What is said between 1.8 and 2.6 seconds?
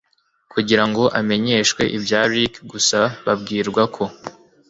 ibya Rick